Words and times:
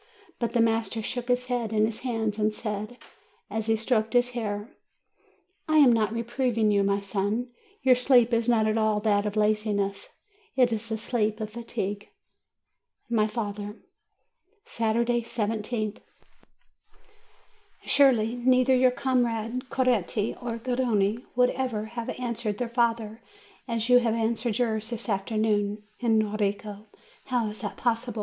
But 0.39 0.53
the 0.53 0.61
master 0.61 1.03
took 1.03 1.27
his 1.27 1.45
head 1.45 1.71
in 1.71 1.85
his 1.85 1.99
hands, 1.99 2.39
and 2.39 2.51
said, 2.51 2.97
as 3.51 3.67
he 3.67 3.75
stroked 3.75 4.13
his 4.13 4.31
hair: 4.31 4.75
"I 5.69 5.77
am 5.77 5.93
not 5.93 6.11
reproving 6.11 6.71
you, 6.71 6.81
my 6.81 6.99
son. 6.99 7.51
Your 7.83 7.93
sleep 7.93 8.33
is 8.33 8.49
not 8.49 8.65
at 8.65 8.79
all 8.79 8.99
that 9.01 9.27
of 9.27 9.35
laziness; 9.35 10.15
it 10.55 10.73
is 10.73 10.89
the 10.89 10.97
sleep 10.97 11.39
of 11.39 11.51
fatigue." 11.51 12.09
MY 13.11 13.27
FATHER 13.27 13.75
Saturday, 14.65 15.21
I7th. 15.21 15.97
Surely, 17.85 18.37
neither 18.37 18.75
your 18.75 18.89
comrade 18.89 19.69
Coretti 19.69 20.35
nor 20.41 20.57
Garrone 20.57 21.19
would 21.35 21.51
ever 21.51 21.85
have 21.93 22.09
answered 22.19 22.57
their 22.57 22.67
fathers 22.69 23.19
as 23.67 23.87
you 23.87 23.99
answered 23.99 24.57
yours 24.57 24.89
this 24.89 25.07
afternoon. 25.07 25.83
Enrico! 26.01 26.87
How 27.27 27.45
is 27.49 27.63
it 27.63 27.77
possible? 27.77 28.19